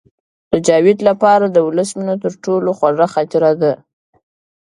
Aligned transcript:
د 0.51 0.53
جاوید 0.67 0.99
لپاره 1.09 1.45
د 1.49 1.57
ولس 1.67 1.89
مینه 1.97 2.15
تر 2.23 2.33
ټولو 2.43 2.69
خوږه 2.77 3.07
خاطره 3.13 3.51
ده 3.61 3.73